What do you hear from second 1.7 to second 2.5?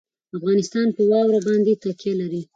تکیه لري.